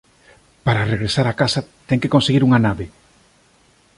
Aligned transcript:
Para 0.65 0.87
regresar 0.93 1.25
á 1.31 1.33
casa 1.41 1.59
ten 1.87 2.01
que 2.01 2.13
conseguir 2.15 2.43
unha 2.47 2.63
nave. 2.67 2.85